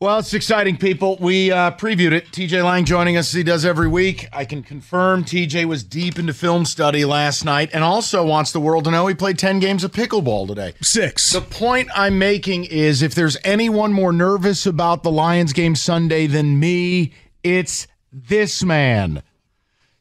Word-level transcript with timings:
Well, 0.00 0.20
it's 0.20 0.32
exciting, 0.32 0.76
people. 0.76 1.16
We 1.20 1.50
uh, 1.50 1.72
previewed 1.72 2.12
it. 2.12 2.26
TJ 2.26 2.62
Lang 2.62 2.84
joining 2.84 3.16
us 3.16 3.30
as 3.30 3.32
he 3.32 3.42
does 3.42 3.64
every 3.64 3.88
week. 3.88 4.28
I 4.32 4.44
can 4.44 4.62
confirm 4.62 5.24
TJ 5.24 5.64
was 5.64 5.82
deep 5.82 6.20
into 6.20 6.32
film 6.32 6.66
study 6.66 7.04
last 7.04 7.44
night 7.44 7.70
and 7.72 7.82
also 7.82 8.24
wants 8.24 8.52
the 8.52 8.60
world 8.60 8.84
to 8.84 8.92
know 8.92 9.08
he 9.08 9.16
played 9.16 9.40
10 9.40 9.58
games 9.58 9.82
of 9.82 9.90
pickleball 9.90 10.46
today. 10.46 10.74
Six. 10.80 11.32
The 11.32 11.40
point 11.40 11.88
I'm 11.96 12.16
making 12.16 12.66
is 12.66 13.02
if 13.02 13.16
there's 13.16 13.38
anyone 13.42 13.92
more 13.92 14.12
nervous 14.12 14.66
about 14.66 15.02
the 15.02 15.10
Lions 15.10 15.52
game 15.52 15.74
Sunday 15.74 16.28
than 16.28 16.60
me, 16.60 17.12
it's 17.42 17.88
this 18.12 18.62
man. 18.62 19.24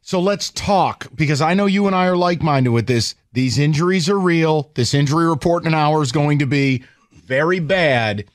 So 0.02 0.20
let's 0.20 0.52
talk 0.52 1.08
because 1.16 1.42
I 1.42 1.56
know 1.56 1.66
you 1.66 1.88
and 1.88 1.96
I 1.96 2.06
are 2.06 2.16
like 2.16 2.44
minded 2.44 2.70
with 2.70 2.86
this. 2.86 3.16
These 3.34 3.58
injuries 3.58 4.12
are 4.12 4.20
real. 4.20 4.70
This 4.76 4.94
injury 4.94 5.28
report 5.28 5.64
in 5.64 5.70
an 5.70 5.74
hour 5.74 6.04
is 6.04 6.12
going 6.12 6.38
to 6.38 6.46
be 6.46 6.84
very 7.12 7.60
bad. 7.60 8.26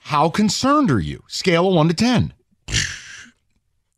How 0.00 0.28
concerned 0.28 0.90
are 0.90 1.00
you? 1.00 1.22
Scale 1.28 1.68
of 1.68 1.74
one 1.74 1.88
to 1.88 1.94
10. 1.94 2.32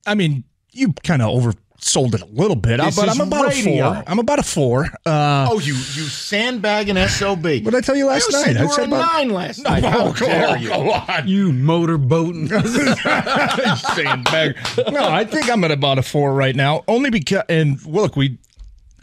I 0.06 0.14
mean, 0.14 0.44
you 0.72 0.92
kind 1.04 1.22
of 1.22 1.28
oversold 1.30 2.14
it 2.14 2.20
a 2.22 2.26
little 2.26 2.56
bit, 2.56 2.80
This 2.80 2.96
but 2.96 3.08
I'm 3.08 3.20
about 3.20 3.46
radio. 3.46 3.88
a 3.88 3.94
four. 3.94 4.04
I'm 4.06 4.18
about 4.18 4.38
a 4.40 4.42
four. 4.42 4.86
Uh, 5.06 5.46
Oh, 5.50 5.58
you 5.60 5.74
you 5.74 6.04
sandbag 6.04 6.88
an 6.88 6.96
SOB. 7.08 7.44
What 7.44 7.64
did 7.70 7.74
I 7.76 7.80
tell 7.82 7.96
you 7.96 8.06
last 8.06 8.26
you 8.30 8.36
night? 8.38 8.44
Said 8.46 8.56
you 8.56 8.64
I 8.66 8.70
said 8.70 8.86
about- 8.88 9.12
nine 9.12 9.30
last 9.30 9.58
No, 9.60 9.70
night. 9.70 9.84
How 9.84 10.12
go 10.12 10.26
dare 10.26 10.48
on, 10.48 10.62
you? 10.62 10.68
go 10.68 10.90
on. 10.92 11.28
You 11.28 11.50
motorboating. 11.52 12.48
sandbag. 13.94 14.56
no, 14.92 15.08
I 15.08 15.24
think 15.24 15.50
I'm 15.50 15.62
at 15.64 15.70
about 15.70 15.98
a 15.98 16.02
four 16.02 16.34
right 16.34 16.56
now. 16.56 16.82
Only 16.88 17.10
because, 17.10 17.44
and 17.48 17.84
look, 17.86 18.16
we 18.16 18.38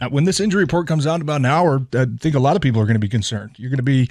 uh, 0.00 0.08
when 0.08 0.24
this 0.24 0.38
injury 0.40 0.62
report 0.64 0.86
comes 0.86 1.06
out 1.06 1.16
in 1.16 1.22
about 1.22 1.36
an 1.40 1.46
hour, 1.46 1.80
I 1.94 2.06
think 2.20 2.34
a 2.34 2.38
lot 2.40 2.56
of 2.56 2.62
people 2.62 2.80
are 2.80 2.86
going 2.86 2.94
to 2.94 2.98
be 3.00 3.08
concerned. 3.08 3.52
You're 3.56 3.70
going 3.70 3.78
to 3.78 3.82
be 3.82 4.10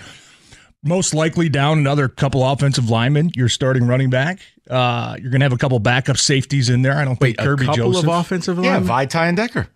most 0.83 1.13
likely 1.13 1.49
down 1.49 1.77
another 1.77 2.07
couple 2.07 2.45
offensive 2.45 2.89
linemen. 2.89 3.31
You're 3.35 3.49
starting 3.49 3.85
running 3.87 4.09
back. 4.09 4.39
Uh, 4.69 5.15
you're 5.19 5.31
going 5.31 5.41
to 5.41 5.45
have 5.45 5.53
a 5.53 5.57
couple 5.57 5.79
backup 5.79 6.17
safeties 6.17 6.69
in 6.69 6.81
there. 6.83 6.95
I 6.97 7.03
don't 7.05 7.19
Wait, 7.19 7.37
think 7.37 7.47
Kerby 7.47 7.63
a 7.63 7.65
couple 7.65 7.91
Joseph. 7.91 8.03
of 8.09 8.09
offensive 8.15 8.57
linemen. 8.57 8.83
Yeah, 8.87 8.93
linemen? 8.93 9.07
Vaitai 9.09 9.27
and 9.27 9.37
Decker. 9.37 9.67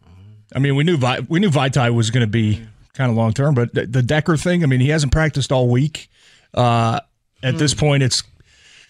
I 0.56 0.60
mean, 0.60 0.76
we 0.76 0.84
knew 0.84 0.98
Vi- 0.98 1.22
we 1.30 1.40
knew 1.40 1.50
Vaitai 1.50 1.94
was 1.94 2.12
going 2.12 2.22
to 2.22 2.28
be 2.32 2.62
kind 2.94 3.10
of 3.10 3.18
long 3.18 3.34
term, 3.34 3.56
but 3.56 3.74
the, 3.74 3.88
the 3.88 4.04
Decker 4.04 4.38
thing. 4.38 4.64
I 4.64 4.68
mean, 4.68 4.80
he 4.82 4.90
hasn't 4.90 5.12
practiced 5.12 5.52
all 5.52 5.68
week. 5.68 6.10
Uh, 6.54 7.00
at 7.42 7.58
this 7.58 7.74
point, 7.74 8.04
it's 8.04 8.24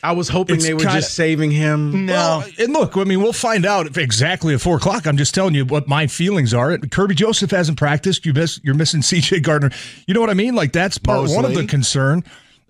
I 0.03 0.11
was 0.11 0.27
hoping 0.29 0.57
It's 0.57 0.65
they 0.65 0.73
were 0.73 0.81
kinda- 0.81 0.95
just 0.95 1.13
saving 1.15 1.51
him. 1.51 2.07
Well, 2.07 2.43
and 2.59 2.73
look, 2.73 2.97
I 2.97 3.05
mean, 3.05 3.21
we'll 3.21 3.31
find 3.31 3.65
out 3.65 3.87
if 3.87 3.97
exactly 3.97 4.53
at 4.53 4.59
four 4.61 4.75
o'clock. 4.77 5.07
I'm 5.07 5.15
just 5.17 5.33
telling 5.33 5.55
you 5.55 5.65
what 5.65 5.87
my 5.87 6.07
feelings 6.07 6.53
are. 6.53 6.77
Kerby 6.77 7.15
Joseph 7.15 7.51
hasn't 7.51 7.77
practiced. 7.77 8.25
You 8.25 8.33
miss, 8.33 8.59
you're 8.63 8.75
missing 8.75 9.01
C.J. 9.11 9.39
Gardner. 9.39 9.71
You 10.05 10.13
know 10.13 10.19
what 10.19 10.29
I 10.29 10.33
mean? 10.33 10.55
Like 10.55 10.73
that's 10.73 10.97
part 10.97 11.29
one 11.29 11.45
of 11.45 11.53
the 11.55 11.65
concern. 11.65 12.23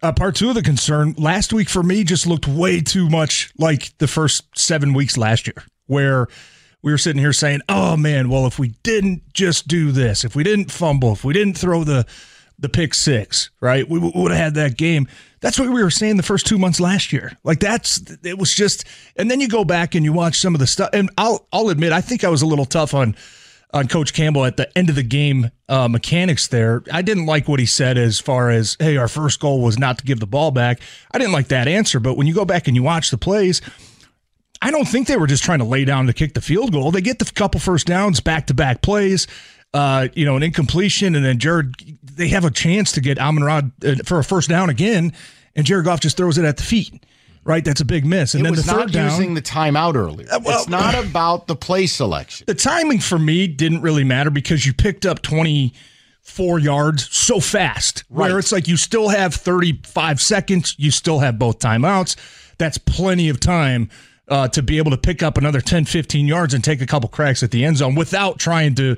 Uh, 0.04 0.12
part 0.12 0.36
two 0.36 0.50
of 0.50 0.56
the 0.56 0.62
concern. 0.62 1.16
Last 1.18 1.54
week 1.54 1.70
for 1.70 1.82
me 1.82 2.04
just 2.04 2.28
looked 2.28 2.48
way 2.48 2.82
too 2.82 3.10
much 3.10 3.52
like 3.58 3.98
the 3.98 4.08
first 4.08 4.44
seven 4.56 4.94
weeks 4.94 5.18
last 5.18 5.48
year, 5.48 5.64
where 5.88 6.28
we 6.82 6.92
were 6.92 6.98
sitting 6.98 7.22
here 7.22 7.32
saying, 7.34 7.62
"Oh 7.70 7.96
man, 7.98 8.30
well 8.30 8.46
if 8.46 8.60
we 8.60 8.74
didn't 8.84 9.24
just 9.34 9.68
do 9.68 9.92
this, 9.94 10.24
if 10.26 10.36
we 10.36 10.44
didn't 10.44 10.72
fumble, 10.72 11.14
if 11.14 11.24
we 11.24 11.34
didn't 11.34 11.58
throw 11.58 11.84
the 11.86 12.06
the 12.60 12.70
pick 12.70 12.94
six, 12.94 13.50
right, 13.62 13.88
we 13.88 14.00
would 14.00 14.32
have 14.32 14.40
had 14.40 14.56
that 14.56 14.78
game." 14.78 15.08
That's 15.42 15.60
what 15.60 15.70
we 15.70 15.84
were 15.84 15.92
saying 15.92 16.16
the 16.18 16.24
first 16.24 16.46
two 16.46 16.58
months 16.58 16.80
last 16.80 17.12
year. 17.12 17.38
Like 17.44 17.60
that's 17.60 18.02
it 18.24 18.38
was 18.38 18.54
just, 18.54 18.86
and 19.18 19.30
then 19.30 19.42
you 19.42 19.50
go 19.50 19.66
back 19.66 19.94
and 19.94 20.06
you 20.06 20.14
watch 20.14 20.40
some 20.40 20.56
of 20.56 20.60
the 20.60 20.68
stuff. 20.68 20.90
And 20.94 21.10
I'll 21.18 21.48
I'll 21.52 21.70
admit, 21.70 21.92
I 21.92 22.02
think 22.02 22.24
I 22.24 22.30
was 22.30 22.42
a 22.42 22.46
little 22.46 22.66
tough 22.66 22.94
on 22.94 23.16
on 23.74 23.88
Coach 23.88 24.14
Campbell 24.14 24.46
at 24.46 24.56
the 24.56 24.78
end 24.78 24.90
of 24.90 24.96
the 24.96 25.04
game 25.04 25.50
uh, 25.68 25.88
mechanics 25.88 26.48
there. 26.48 26.84
I 26.92 27.02
didn't 27.02 27.26
like 27.26 27.48
what 27.48 27.60
he 27.60 27.66
said 27.66 27.98
as 27.98 28.20
far 28.20 28.52
as, 28.52 28.78
hey, 28.80 28.98
our 28.98 29.08
first 29.08 29.40
goal 29.40 29.62
was 29.62 29.80
not 29.80 29.98
to 29.98 30.06
give 30.06 30.20
the 30.20 30.28
ball 30.28 30.52
back. 30.52 30.80
I 31.12 31.18
didn't 31.18 31.34
like 31.34 31.48
that 31.48 31.68
answer. 31.68 32.00
But 32.00 32.16
when 32.16 32.28
you 32.28 32.36
go 32.36 32.46
back 32.46 32.68
and 32.68 32.76
you 32.76 32.84
watch 32.84 33.10
the 33.10 33.18
plays, 33.18 33.62
I 34.62 34.72
don't 34.72 34.88
think 34.88 35.08
they 35.08 35.18
were 35.18 35.28
just 35.28 35.44
trying 35.44 35.60
to 35.60 35.66
lay 35.66 35.86
down 35.86 36.06
to 36.08 36.14
kick 36.14 36.36
the 36.36 36.42
field 36.42 36.72
goal. 36.72 36.92
They 36.92 37.02
get 37.02 37.20
the 37.20 37.26
couple 37.26 37.60
first 37.60 37.88
downs, 37.88 38.20
back 38.20 38.48
to 38.48 38.54
back 38.54 38.82
plays, 38.82 39.28
uh, 39.74 40.08
you 40.14 40.26
know, 40.26 40.36
an 40.36 40.44
incompletion, 40.44 41.16
and 41.16 41.26
then 41.26 41.40
Jared, 41.40 41.74
they 42.04 42.28
have 42.30 42.46
a 42.46 42.52
chance 42.52 42.92
to 42.94 43.02
get 43.02 43.18
Amon 43.20 43.44
Ra 43.44 43.62
uh, 43.86 43.96
for 44.06 44.20
a 44.20 44.24
first 44.24 44.50
down 44.50 44.70
again, 44.70 45.14
and 45.56 45.66
Jared 45.66 45.86
Goff 45.86 46.00
just 46.00 46.18
throws 46.18 46.38
it 46.38 46.46
at 46.46 46.58
the 46.58 46.64
feet. 46.64 47.06
Right, 47.46 47.66
that's 47.66 47.82
a 47.82 47.86
big 47.86 48.06
miss. 48.06 48.36
And 48.36 48.42
it 48.42 48.44
then 48.46 48.52
was 48.54 48.66
the 48.66 48.72
third 48.72 48.78
not 48.80 48.92
down, 48.94 49.10
using 49.12 49.34
the 49.34 49.42
timeout 49.42 49.96
earlier. 49.96 50.28
well- 50.44 50.60
it's 50.62 50.70
not 50.70 50.96
about 50.96 51.48
the 51.48 51.58
play 51.58 51.88
selection. 51.88 52.46
the 52.48 52.54
timing 52.56 53.00
for 53.00 53.20
me 53.20 53.48
didn't 53.48 53.82
really 53.82 54.06
matter 54.06 54.30
because 54.30 54.66
you 54.66 54.72
picked 54.72 55.06
up 55.06 55.22
24 55.22 56.60
yards 56.60 57.10
so 57.16 57.40
fast 57.42 58.04
Right. 58.10 58.30
where 58.30 58.40
it's 58.40 58.52
like 58.54 58.68
you 58.68 58.78
still 58.78 59.10
have 59.10 59.34
35 59.34 60.22
seconds 60.22 60.76
you 60.78 60.90
still 60.92 61.20
have 61.20 61.38
both 61.38 61.60
timeouts 61.60 62.16
that's 62.58 62.78
plenty 62.78 63.28
of 63.30 63.40
time 63.42 63.90
uh, 64.30 64.48
to 64.48 64.62
be 64.64 64.78
able 64.78 64.92
to 64.92 64.98
pick 64.98 65.22
up 65.22 65.38
another 65.38 65.60
10 65.60 65.84
15 65.84 66.26
yards 66.28 66.54
and 66.54 66.64
take 66.64 66.80
a 66.82 66.86
couple 66.86 67.10
cracks 67.10 67.44
at 67.44 67.52
the 67.52 67.66
end 67.66 67.76
zone 67.78 67.94
without 67.96 68.40
trying 68.40 68.74
to 68.76 68.96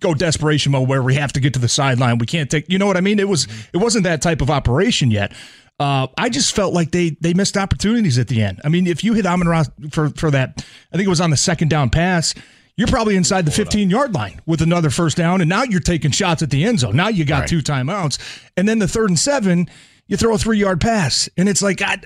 go 0.00 0.14
desperation 0.14 0.72
mode 0.72 0.88
where 0.88 1.02
we 1.02 1.14
have 1.14 1.32
to 1.32 1.40
get 1.40 1.52
to 1.54 1.58
the 1.58 1.68
sideline 1.68 2.18
we 2.18 2.26
can't 2.26 2.50
take 2.50 2.70
you 2.70 2.78
know 2.78 2.86
what 2.86 2.96
i 2.96 3.00
mean 3.00 3.18
it 3.18 3.28
was 3.28 3.46
it 3.72 3.78
wasn't 3.78 4.04
that 4.04 4.22
type 4.22 4.40
of 4.40 4.50
operation 4.50 5.10
yet 5.10 5.32
uh, 5.80 6.08
I 6.16 6.28
just 6.28 6.56
felt 6.56 6.74
like 6.74 6.90
they 6.90 7.10
they 7.20 7.34
missed 7.34 7.56
opportunities 7.56 8.18
at 8.18 8.26
the 8.26 8.42
end. 8.42 8.60
I 8.64 8.68
mean, 8.68 8.88
if 8.88 9.04
you 9.04 9.14
hit 9.14 9.26
Amon 9.26 9.46
Ra 9.46 9.62
for 9.92 10.08
for 10.10 10.28
that, 10.32 10.66
I 10.92 10.96
think 10.96 11.06
it 11.06 11.08
was 11.08 11.20
on 11.20 11.30
the 11.30 11.36
second 11.36 11.68
down 11.68 11.88
pass. 11.90 12.34
You're 12.76 12.88
probably 12.88 13.16
inside 13.16 13.44
the 13.44 13.50
15 13.50 13.90
yard 13.90 14.14
line 14.14 14.40
with 14.46 14.62
another 14.62 14.90
first 14.90 15.16
down, 15.16 15.40
and 15.40 15.48
now 15.48 15.64
you're 15.64 15.80
taking 15.80 16.12
shots 16.12 16.42
at 16.42 16.50
the 16.50 16.64
end 16.64 16.78
zone. 16.80 16.94
Now 16.96 17.08
you 17.08 17.24
got 17.24 17.48
two 17.48 17.58
timeouts, 17.58 18.18
and 18.56 18.68
then 18.68 18.78
the 18.78 18.86
third 18.86 19.10
and 19.10 19.18
seven, 19.18 19.68
you 20.06 20.16
throw 20.16 20.34
a 20.34 20.38
three 20.38 20.58
yard 20.58 20.80
pass, 20.80 21.28
and 21.36 21.48
it's 21.48 21.60
like 21.62 21.82
I, 21.82 21.98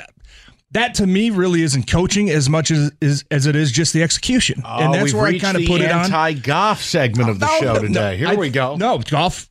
that 0.73 0.95
to 0.97 1.07
me 1.07 1.31
really 1.31 1.63
isn't 1.63 1.87
coaching 1.91 2.29
as 2.31 2.49
much 2.49 2.71
as 2.71 2.91
as, 3.01 3.25
as 3.31 3.47
it 3.47 3.57
is 3.57 3.71
just 3.73 3.93
the 3.93 4.03
execution, 4.03 4.63
and 4.67 4.89
Oh, 4.89 4.93
that's 4.93 5.05
we've 5.05 5.15
where 5.15 5.27
I 5.27 5.39
kind 5.39 5.57
of 5.57 5.65
put 5.67 5.81
it 5.81 5.91
on. 5.91 6.05
anti-Goff 6.05 6.83
segment 6.83 7.31
of 7.31 7.39
the 7.41 7.47
No, 7.47 7.59
show 7.61 7.73
no, 7.75 7.81
today. 7.81 8.17
Here 8.17 8.29
I- 8.29 8.35
we 8.35 8.51
go. 8.51 8.77
No, 8.77 8.99
Goff. 8.99 9.49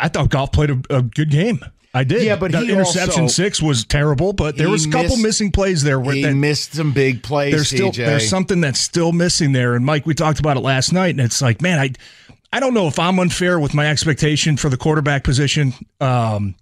I 0.00 0.08
thought 0.08 0.28
Goff 0.30 0.50
played 0.52 0.70
a, 0.70 0.80
a 0.90 1.02
good 1.02 1.30
game. 1.30 1.64
I 1.96 2.02
did. 2.02 2.22
Yeah, 2.24 2.34
but 2.34 2.50
the 2.50 2.58
he 2.60 2.72
interception 2.72 3.22
also- 3.22 3.42
six 3.44 3.62
was 3.62 3.84
terrible, 3.84 4.32
but 4.32 4.56
there 4.56 4.68
was 4.68 4.84
a 4.86 4.90
couple 4.90 5.10
missed- 5.10 5.22
missing 5.22 5.52
plays 5.52 5.84
there. 5.84 6.00
Where 6.00 6.14
he 6.16 6.22
that, 6.24 6.34
missed 6.34 6.74
some 6.74 6.90
big 6.92 7.22
plays. 7.22 7.52
there's 7.54 7.68
still 7.68 7.92
TJ. 7.92 8.04
there's 8.06 8.28
something 8.28 8.60
that's 8.60 8.80
still 8.80 9.12
missing 9.12 9.52
there. 9.52 9.74
And 9.76 9.84
Mike, 9.86 10.04
we 10.04 10.12
talked 10.14 10.40
about 10.40 10.56
it 10.56 10.60
last 10.60 10.92
night, 10.92 11.10
and 11.10 11.20
it's 11.20 11.40
like, 11.40 11.62
man, 11.62 11.78
I 11.78 11.90
I 12.52 12.58
don't 12.58 12.74
know 12.74 12.88
if 12.88 12.98
I'm 12.98 13.20
unfair 13.20 13.60
with 13.60 13.74
my 13.74 13.88
expectation 13.88 14.56
for 14.56 14.68
the 14.68 14.76
quarterback 14.76 15.22
position. 15.22 15.72
Um, 16.00 16.56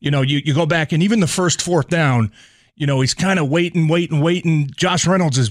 you 0.00 0.10
know, 0.10 0.22
you 0.22 0.40
you 0.42 0.54
go 0.54 0.64
back 0.64 0.92
and 0.92 1.02
even 1.02 1.20
the 1.20 1.26
first 1.26 1.60
fourth 1.60 1.88
down, 1.88 2.32
you 2.78 2.86
know, 2.86 3.00
he's 3.00 3.12
kind 3.12 3.38
of 3.38 3.48
waiting, 3.48 3.88
waiting, 3.88 4.20
waiting. 4.20 4.70
Josh 4.76 5.06
Reynolds 5.06 5.36
is 5.36 5.50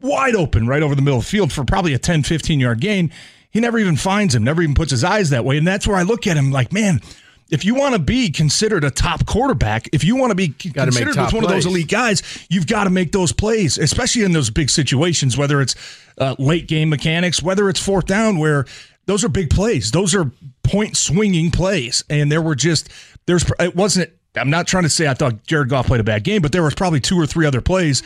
wide 0.00 0.34
open 0.34 0.66
right 0.66 0.82
over 0.82 0.94
the 0.94 1.02
middle 1.02 1.18
of 1.18 1.24
the 1.24 1.30
field 1.30 1.52
for 1.52 1.64
probably 1.64 1.92
a 1.92 1.98
10, 1.98 2.22
15 2.22 2.60
yard 2.60 2.80
gain. 2.80 3.12
He 3.50 3.60
never 3.60 3.78
even 3.78 3.96
finds 3.96 4.34
him, 4.34 4.44
never 4.44 4.62
even 4.62 4.76
puts 4.76 4.92
his 4.92 5.02
eyes 5.02 5.30
that 5.30 5.44
way. 5.44 5.58
And 5.58 5.66
that's 5.66 5.86
where 5.86 5.96
I 5.96 6.02
look 6.02 6.26
at 6.28 6.36
him 6.36 6.52
like, 6.52 6.72
man, 6.72 7.00
if 7.50 7.64
you 7.64 7.74
want 7.74 7.94
to 7.94 7.98
be 7.98 8.30
considered 8.30 8.84
a 8.84 8.90
top 8.92 9.26
quarterback, 9.26 9.88
if 9.92 10.04
you 10.04 10.14
want 10.14 10.30
to 10.30 10.36
be 10.36 10.50
considered 10.50 11.16
with 11.16 11.32
one 11.32 11.42
of 11.42 11.50
those 11.50 11.66
elite 11.66 11.88
guys, 11.88 12.22
you've 12.48 12.68
got 12.68 12.84
to 12.84 12.90
make 12.90 13.10
those 13.10 13.32
plays, 13.32 13.76
especially 13.76 14.22
in 14.22 14.30
those 14.30 14.50
big 14.50 14.70
situations, 14.70 15.36
whether 15.36 15.60
it's 15.60 15.74
uh, 16.18 16.36
late 16.38 16.68
game 16.68 16.88
mechanics, 16.88 17.42
whether 17.42 17.68
it's 17.68 17.80
fourth 17.80 18.06
down, 18.06 18.38
where 18.38 18.66
those 19.06 19.24
are 19.24 19.28
big 19.28 19.50
plays. 19.50 19.90
Those 19.90 20.14
are 20.14 20.30
point 20.62 20.96
swinging 20.96 21.50
plays. 21.50 22.04
And 22.08 22.30
there 22.30 22.40
were 22.40 22.54
just, 22.54 22.88
there's, 23.26 23.44
it 23.58 23.74
wasn't, 23.74 24.12
I'm 24.36 24.50
not 24.50 24.66
trying 24.66 24.84
to 24.84 24.88
say 24.88 25.08
I 25.08 25.14
thought 25.14 25.44
Jared 25.44 25.68
Goff 25.68 25.86
played 25.86 26.00
a 26.00 26.04
bad 26.04 26.22
game, 26.22 26.40
but 26.40 26.52
there 26.52 26.62
was 26.62 26.74
probably 26.74 27.00
two 27.00 27.18
or 27.18 27.26
three 27.26 27.46
other 27.46 27.60
plays 27.60 28.02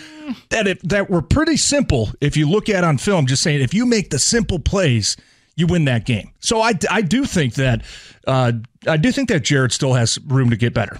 that 0.48 0.66
it, 0.66 0.88
that 0.88 1.10
were 1.10 1.20
pretty 1.20 1.56
simple. 1.56 2.10
If 2.20 2.36
you 2.36 2.48
look 2.48 2.68
at 2.68 2.82
on 2.82 2.98
film, 2.98 3.26
just 3.26 3.42
saying 3.42 3.60
if 3.60 3.74
you 3.74 3.84
make 3.84 4.10
the 4.10 4.18
simple 4.18 4.58
plays, 4.58 5.16
you 5.56 5.66
win 5.66 5.84
that 5.84 6.06
game. 6.06 6.32
So 6.40 6.60
I, 6.60 6.72
I 6.90 7.02
do 7.02 7.26
think 7.26 7.54
that 7.54 7.82
uh, 8.26 8.52
I 8.86 8.96
do 8.96 9.12
think 9.12 9.28
that 9.28 9.40
Jared 9.40 9.72
still 9.72 9.94
has 9.94 10.18
room 10.26 10.50
to 10.50 10.56
get 10.56 10.72
better. 10.72 10.98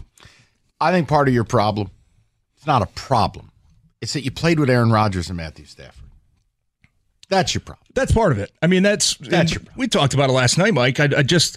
I 0.80 0.92
think 0.92 1.08
part 1.08 1.28
of 1.28 1.34
your 1.34 1.44
problem, 1.44 1.90
it's 2.56 2.66
not 2.66 2.82
a 2.82 2.86
problem. 2.86 3.50
It's 4.00 4.12
that 4.12 4.24
you 4.24 4.30
played 4.30 4.60
with 4.60 4.68
Aaron 4.68 4.92
Rodgers 4.92 5.28
and 5.28 5.36
Matthew 5.38 5.64
Stafford. 5.64 6.04
That's 7.30 7.54
your 7.54 7.62
problem. 7.62 7.86
That's 7.94 8.12
part 8.12 8.32
of 8.32 8.38
it. 8.38 8.52
I 8.60 8.66
mean, 8.66 8.82
that's 8.82 9.16
That's 9.16 9.54
your 9.54 9.62
we 9.76 9.88
talked 9.88 10.12
about 10.12 10.28
it 10.28 10.34
last 10.34 10.58
night, 10.58 10.74
Mike. 10.74 11.00
I, 11.00 11.08
I 11.16 11.22
just 11.22 11.56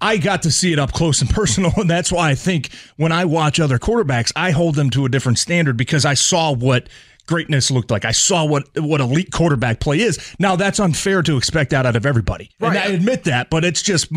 I 0.00 0.18
got 0.18 0.42
to 0.42 0.50
see 0.50 0.72
it 0.72 0.78
up 0.78 0.92
close 0.92 1.20
and 1.20 1.30
personal, 1.30 1.72
and 1.76 1.88
that's 1.88 2.12
why 2.12 2.30
I 2.30 2.34
think 2.34 2.70
when 2.96 3.12
I 3.12 3.24
watch 3.24 3.60
other 3.60 3.78
quarterbacks, 3.78 4.32
I 4.36 4.50
hold 4.50 4.74
them 4.74 4.90
to 4.90 5.04
a 5.04 5.08
different 5.08 5.38
standard 5.38 5.76
because 5.76 6.04
I 6.04 6.14
saw 6.14 6.52
what 6.52 6.88
greatness 7.26 7.70
looked 7.70 7.90
like. 7.90 8.04
I 8.04 8.12
saw 8.12 8.44
what 8.44 8.68
what 8.78 9.00
elite 9.00 9.32
quarterback 9.32 9.80
play 9.80 10.00
is. 10.00 10.34
Now 10.38 10.56
that's 10.56 10.78
unfair 10.80 11.22
to 11.22 11.36
expect 11.36 11.70
that 11.70 11.86
out 11.86 11.96
of 11.96 12.06
everybody, 12.06 12.50
and 12.60 12.76
I 12.76 12.86
admit 12.86 13.24
that. 13.24 13.50
But 13.50 13.64
it's 13.64 13.82
just 13.82 14.10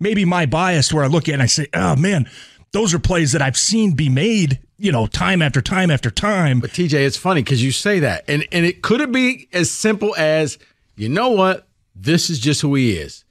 maybe 0.00 0.24
my 0.24 0.46
bias 0.46 0.92
where 0.92 1.04
I 1.04 1.08
look 1.08 1.24
at 1.24 1.30
it 1.30 1.34
and 1.34 1.42
I 1.42 1.46
say, 1.46 1.66
oh 1.74 1.96
man, 1.96 2.28
those 2.72 2.94
are 2.94 2.98
plays 2.98 3.32
that 3.32 3.42
I've 3.42 3.56
seen 3.56 3.92
be 3.92 4.08
made, 4.08 4.60
you 4.78 4.92
know, 4.92 5.06
time 5.06 5.42
after 5.42 5.60
time 5.60 5.90
after 5.90 6.10
time. 6.10 6.60
But 6.60 6.70
TJ, 6.70 6.94
it's 6.94 7.16
funny 7.16 7.42
because 7.42 7.62
you 7.62 7.72
say 7.72 8.00
that, 8.00 8.24
and 8.28 8.46
and 8.52 8.64
it 8.64 8.82
could 8.82 9.12
be 9.12 9.48
as 9.52 9.70
simple 9.70 10.14
as 10.16 10.58
you 10.96 11.08
know 11.08 11.30
what? 11.30 11.66
This 11.94 12.30
is 12.30 12.38
just 12.38 12.60
who 12.60 12.74
he 12.74 12.92
is. 12.92 13.24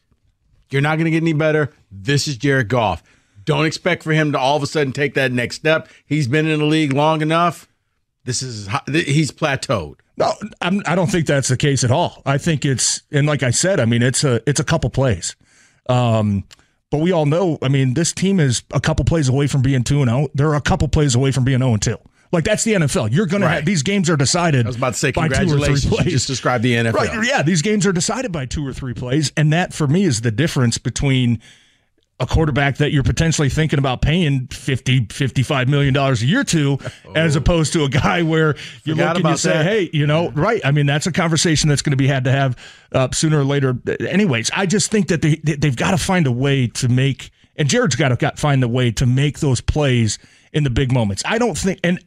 You're 0.72 0.82
not 0.82 0.96
going 0.96 1.06
to 1.06 1.12
get 1.12 1.24
any 1.24 1.34
better. 1.34 1.72
This 1.92 2.28
is 2.28 2.38
Jared 2.38 2.70
Goff. 2.70 3.04
Don't 3.44 3.66
expect 3.66 4.04
for 4.04 4.14
him 4.14 4.32
to 4.32 4.40
all 4.40 4.56
of 4.56 4.64
a 4.64 4.68
sudden 4.68 4.94
take 4.94 5.16
that 5.16 5.32
next 5.32 5.56
step. 5.58 5.90
He's 6.06 6.28
been 6.28 6.48
in 6.48 6.60
the 6.60 6.66
league 6.66 6.94
long 6.94 7.22
enough. 7.22 7.68
This 8.24 8.44
is 8.44 8.70
he's 8.88 9.32
plateaued. 9.32 9.96
No, 10.18 10.34
I'm, 10.62 10.82
I 10.86 10.94
don't 10.94 11.10
think 11.10 11.26
that's 11.26 11.48
the 11.48 11.58
case 11.58 11.84
at 11.84 11.90
all. 11.90 12.22
I 12.26 12.38
think 12.38 12.66
it's 12.66 13.02
and 13.12 13.26
like 13.26 13.42
I 13.42 13.50
said, 13.50 13.80
I 13.80 13.86
mean 13.86 14.04
it's 14.04 14.24
a 14.24 14.48
it's 14.48 14.60
a 14.60 14.64
couple 14.64 14.92
plays. 14.92 15.36
Um, 15.90 16.44
but 16.92 17.00
we 17.00 17.12
all 17.12 17.26
know, 17.26 17.58
I 17.62 17.70
mean, 17.70 17.94
this 17.94 18.12
team 18.12 18.40
is 18.40 18.64
a 18.72 18.82
couple 18.82 19.06
plays 19.06 19.30
away 19.30 19.48
from 19.48 19.62
being 19.62 19.84
two 19.84 20.02
and 20.02 20.10
zero. 20.10 20.28
They're 20.36 20.54
a 20.54 20.62
couple 20.62 20.90
plays 20.90 21.16
away 21.16 21.32
from 21.32 21.46
being 21.46 21.60
zero 21.60 21.74
and 21.74 21.82
two. 21.82 21.98
Like 22.32 22.44
that's 22.46 22.64
the 22.64 22.74
NFL. 22.74 23.12
You're 23.12 23.26
gonna 23.26 23.46
Right. 23.46 23.56
have 23.56 23.66
these 23.66 23.84
games 23.84 24.10
are 24.10 24.16
decided. 24.18 24.66
I 24.66 24.70
was 24.70 24.76
about 24.78 24.94
to 24.94 25.00
say 25.00 25.12
two 25.12 25.20
or 25.20 25.28
three 25.28 25.36
congratulations. 25.38 25.92
You 26.06 26.12
just 26.12 26.28
described 26.28 26.64
the 26.64 26.76
NFL. 26.76 26.94
Right. 26.94 27.28
Yeah. 27.28 27.42
These 27.44 27.62
games 27.62 27.86
are 27.86 27.92
decided 27.92 28.32
by 28.32 28.46
two 28.46 28.66
or 28.66 28.72
three 28.74 28.94
plays. 28.94 29.32
And 29.36 29.52
that 29.52 29.74
for 29.74 29.88
me 29.88 30.04
is 30.06 30.22
the 30.22 30.32
difference 30.32 30.78
between 30.78 31.42
a 32.22 32.26
quarterback 32.28 32.78
that 32.78 32.92
you're 32.92 33.02
potentially 33.04 33.50
thinking 33.50 33.80
about 33.80 34.02
paying 34.04 34.46
50, 34.48 35.08
55 35.12 35.68
million 35.68 35.92
dollars 35.94 36.22
a 36.22 36.26
year 36.28 36.44
to, 36.44 36.78
as 37.16 37.36
opposed 37.36 37.74
to 37.74 37.84
a 37.84 37.90
guy 37.90 38.22
where 38.22 38.56
you 38.84 38.94
Forgot 38.94 39.16
look 39.18 39.24
and 39.26 39.32
you 39.32 39.38
say, 39.38 39.50
that. 39.54 39.66
hey, 39.66 39.90
you 39.92 40.06
know, 40.06 40.30
right. 40.32 40.62
I 40.64 40.70
mean, 40.72 40.86
that's 40.86 41.08
a 41.08 41.12
conversation 41.12 41.68
that's 41.68 41.82
going 41.82 41.92
to 41.94 41.98
be 41.98 42.06
had 42.08 42.26
to 42.26 42.32
have 42.32 42.56
uh, 42.92 43.08
sooner 43.12 43.40
or 43.40 43.44
later. 43.44 43.76
Anyways, 44.00 44.52
I 44.56 44.68
just 44.68 44.92
think 44.92 45.08
that 45.08 45.22
they, 45.24 45.38
they- 45.44 45.56
they've 45.56 45.76
got 45.76 45.92
to 45.92 45.98
find 45.98 46.28
a 46.28 46.32
way 46.32 46.68
to 46.68 46.88
make, 46.88 47.32
and 47.56 47.68
Jared's 47.68 47.96
got 47.96 48.10
to 48.10 48.16
got, 48.18 48.38
find 48.38 48.64
a 48.64 48.68
way 48.68 48.92
to 48.92 49.08
make 49.08 49.40
those 49.40 49.60
plays 49.60 50.20
in 50.54 50.64
the 50.64 50.70
big 50.70 50.92
moments. 50.94 51.24
I 51.26 51.40
don't 51.40 51.58
think, 51.58 51.80
and 51.84 52.00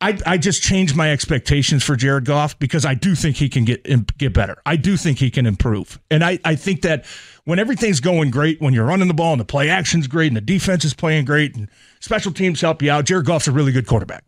I, 0.00 0.16
I 0.24 0.38
just 0.38 0.62
changed 0.62 0.94
my 0.94 1.10
expectations 1.10 1.82
for 1.82 1.96
Jared 1.96 2.24
Goff 2.24 2.56
because 2.58 2.84
I 2.84 2.94
do 2.94 3.16
think 3.16 3.36
he 3.36 3.48
can 3.48 3.64
get 3.64 4.16
get 4.16 4.32
better. 4.32 4.56
I 4.64 4.76
do 4.76 4.96
think 4.96 5.18
he 5.18 5.30
can 5.30 5.44
improve, 5.44 5.98
and 6.10 6.22
I, 6.22 6.38
I 6.44 6.54
think 6.54 6.82
that 6.82 7.04
when 7.44 7.58
everything's 7.58 7.98
going 8.00 8.30
great, 8.30 8.60
when 8.60 8.74
you're 8.74 8.84
running 8.84 9.08
the 9.08 9.14
ball 9.14 9.32
and 9.32 9.40
the 9.40 9.44
play 9.44 9.68
action's 9.70 10.06
great 10.06 10.28
and 10.28 10.36
the 10.36 10.40
defense 10.40 10.84
is 10.84 10.94
playing 10.94 11.24
great 11.24 11.56
and 11.56 11.68
special 11.98 12.30
teams 12.30 12.60
help 12.60 12.82
you 12.82 12.90
out, 12.90 13.06
Jared 13.06 13.26
Goff's 13.26 13.48
a 13.48 13.52
really 13.52 13.72
good 13.72 13.86
quarterback. 13.86 14.24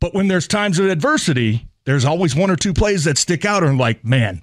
But 0.00 0.14
when 0.14 0.28
there's 0.28 0.48
times 0.48 0.78
of 0.78 0.86
adversity, 0.86 1.68
there's 1.84 2.04
always 2.04 2.34
one 2.34 2.50
or 2.50 2.56
two 2.56 2.72
plays 2.72 3.04
that 3.04 3.18
stick 3.18 3.44
out 3.44 3.62
and 3.62 3.78
like, 3.78 4.04
man, 4.04 4.42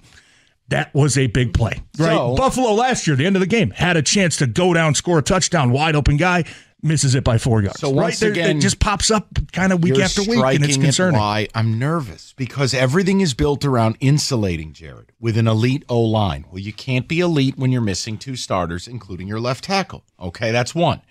that 0.68 0.94
was 0.94 1.18
a 1.18 1.26
big 1.26 1.52
play. 1.52 1.82
Right? 1.98 2.14
So- 2.14 2.36
Buffalo 2.36 2.72
last 2.72 3.06
year, 3.06 3.16
the 3.16 3.26
end 3.26 3.36
of 3.36 3.40
the 3.40 3.46
game, 3.46 3.70
had 3.70 3.96
a 3.96 4.02
chance 4.02 4.36
to 4.36 4.46
go 4.46 4.72
down, 4.72 4.94
score 4.94 5.18
a 5.18 5.22
touchdown, 5.22 5.72
wide 5.72 5.96
open 5.96 6.16
guy, 6.16 6.44
misses 6.82 7.14
it 7.14 7.24
by 7.24 7.38
four 7.38 7.62
yards. 7.62 7.80
So 7.80 7.88
right? 7.88 7.96
once 8.04 8.20
There- 8.20 8.30
again, 8.30 8.58
it 8.58 8.60
just 8.60 8.78
pops 8.78 9.10
up 9.10 9.37
kind 9.58 9.72
of 9.72 9.82
week 9.82 9.94
You're 9.96 10.04
after 10.04 10.20
week, 10.22 10.30
and 10.30 10.38
it's 10.38 10.74
striking 10.74 10.80
at 10.80 10.84
concerning. 10.84 11.20
Why 11.20 11.48
I'm 11.54 11.78
nervous 11.78 12.32
because 12.36 12.74
everything 12.74 13.20
is 13.20 13.34
built 13.34 13.64
around 13.64 13.96
insulating 14.00 14.72
Jared 14.72 15.12
with 15.20 15.36
an 15.36 15.46
elite 15.48 15.84
O 15.88 16.00
line. 16.00 16.44
Well, 16.50 16.60
you 16.60 16.72
can't 16.72 17.08
be 17.08 17.20
elite 17.20 17.56
when 17.58 17.72
you're 17.72 17.80
missing 17.80 18.18
two 18.18 18.36
starters, 18.36 18.86
including 18.88 19.28
your 19.28 19.40
left 19.40 19.64
tackle. 19.64 20.04
Okay, 20.20 20.50
that's 20.52 20.74
one. 20.74 21.02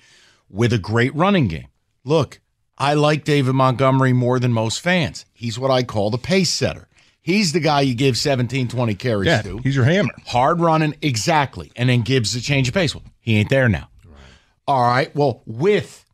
With 0.49 0.71
a 0.73 0.77
great 0.77 1.13
running 1.15 1.47
game. 1.47 1.67
Look, 2.03 2.39
I 2.77 2.93
like 2.93 3.23
David 3.23 3.53
Montgomery 3.53 4.13
more 4.13 4.39
than 4.39 4.53
most 4.53 4.79
fans. 4.81 5.25
He's 5.33 5.57
what 5.59 5.71
I 5.71 5.83
call 5.83 6.09
the 6.09 6.17
pace 6.17 6.49
setter. 6.49 6.87
He's 7.21 7.51
the 7.51 7.59
guy 7.59 7.81
you 7.81 7.93
give 7.95 8.17
17, 8.17 8.69
20 8.69 8.95
carries 8.95 9.27
Yeah, 9.27 9.41
to. 9.41 9.57
he's 9.57 9.75
your 9.75 9.83
hammer. 9.83 10.13
hard 10.27 10.61
running, 10.61 10.95
exactly, 11.01 11.71
and 11.75 11.89
then 11.89 12.01
gives 12.01 12.31
the 12.33 12.39
change 12.39 12.69
of 12.69 12.73
pace. 12.73 12.95
Well, 12.95 13.03
he 13.19 13.35
ain't 13.35 13.49
there 13.49 13.67
now. 13.67 13.89
All 14.65 14.81
right. 14.81 15.13
Well, 15.13 15.41
with 15.45 16.05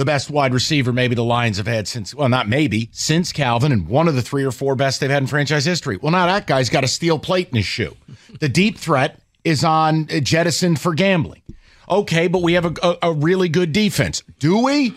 the 0.00 0.06
best 0.06 0.30
wide 0.30 0.54
receiver 0.54 0.94
maybe 0.94 1.14
the 1.14 1.22
Lions 1.22 1.58
have 1.58 1.66
had 1.66 1.86
since, 1.86 2.14
well, 2.14 2.30
not 2.30 2.48
maybe, 2.48 2.88
since 2.90 3.32
Calvin, 3.32 3.70
and 3.70 3.86
one 3.86 4.08
of 4.08 4.14
the 4.14 4.22
three 4.22 4.42
or 4.42 4.50
four 4.50 4.74
best 4.74 4.98
they've 4.98 5.10
had 5.10 5.22
in 5.22 5.26
franchise 5.26 5.66
history. 5.66 5.98
Well, 5.98 6.10
now 6.10 6.24
that 6.24 6.46
guy's 6.46 6.70
got 6.70 6.84
a 6.84 6.88
steel 6.88 7.18
plate 7.18 7.50
in 7.50 7.56
his 7.56 7.66
shoe. 7.66 7.94
The 8.40 8.48
deep 8.48 8.78
threat 8.78 9.20
is 9.44 9.62
on 9.62 10.06
jettisoned 10.06 10.80
for 10.80 10.94
gambling. 10.94 11.42
Okay, 11.86 12.28
but 12.28 12.40
we 12.40 12.54
have 12.54 12.64
a, 12.64 12.74
a, 12.82 13.10
a 13.10 13.12
really 13.12 13.50
good 13.50 13.72
defense. 13.72 14.22
Do 14.38 14.64
we? 14.64 14.94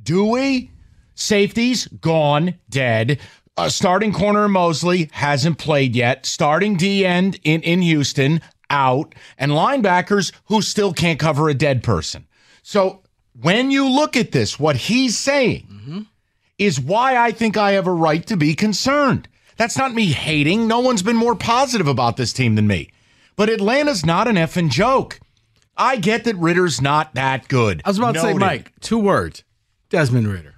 Do 0.00 0.26
we? 0.26 0.70
Safeties 1.16 1.88
gone, 1.88 2.54
dead. 2.70 3.18
Uh, 3.56 3.68
starting 3.68 4.12
corner 4.12 4.48
Moseley 4.48 5.10
hasn't 5.12 5.58
played 5.58 5.96
yet. 5.96 6.24
Starting 6.24 6.76
D 6.76 7.04
end 7.04 7.40
in 7.42 7.62
in 7.62 7.82
Houston 7.82 8.40
out, 8.70 9.12
and 9.38 9.50
linebackers 9.50 10.30
who 10.44 10.62
still 10.62 10.92
can't 10.92 11.18
cover 11.18 11.48
a 11.48 11.54
dead 11.54 11.82
person. 11.82 12.28
So 12.62 13.02
when 13.40 13.70
you 13.70 13.88
look 13.88 14.16
at 14.16 14.32
this, 14.32 14.58
what 14.58 14.76
he's 14.76 15.16
saying 15.18 16.06
is 16.58 16.80
why 16.80 17.16
I 17.16 17.32
think 17.32 17.56
I 17.56 17.72
have 17.72 17.86
a 17.86 17.92
right 17.92 18.26
to 18.26 18.36
be 18.36 18.54
concerned. 18.54 19.28
That's 19.56 19.76
not 19.76 19.94
me 19.94 20.06
hating. 20.06 20.66
No 20.66 20.80
one's 20.80 21.02
been 21.02 21.16
more 21.16 21.34
positive 21.34 21.86
about 21.86 22.16
this 22.16 22.32
team 22.32 22.54
than 22.54 22.66
me. 22.66 22.90
But 23.36 23.48
Atlanta's 23.50 24.04
not 24.04 24.28
an 24.28 24.36
effing 24.36 24.70
joke. 24.70 25.20
I 25.76 25.96
get 25.96 26.24
that 26.24 26.36
Ridder's 26.36 26.80
not 26.80 27.14
that 27.14 27.48
good. 27.48 27.82
I 27.84 27.90
was 27.90 27.98
about 27.98 28.14
to 28.14 28.20
say, 28.20 28.34
Mike, 28.34 28.72
two 28.80 28.98
words: 28.98 29.44
Desmond 29.90 30.28
Ridder. 30.28 30.54